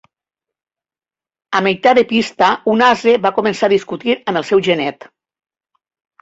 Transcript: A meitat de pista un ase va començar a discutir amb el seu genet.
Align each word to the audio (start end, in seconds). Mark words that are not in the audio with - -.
A 1.59 1.61
meitat 1.67 1.99
de 1.99 2.03
pista 2.11 2.47
un 2.73 2.81
ase 2.87 3.13
va 3.27 3.33
començar 3.37 3.69
a 3.69 3.73
discutir 3.75 4.17
amb 4.23 4.43
el 4.43 4.49
seu 4.53 4.65
genet. 4.71 5.09